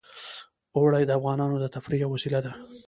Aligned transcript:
اوړي 0.77 1.03
د 1.07 1.11
افغانانو 1.19 1.55
د 1.59 1.65
تفریح 1.75 1.99
یوه 2.03 2.11
وسیله 2.15 2.39
ده. 2.45 2.51